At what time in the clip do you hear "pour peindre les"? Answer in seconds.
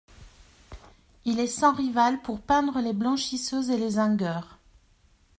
2.23-2.91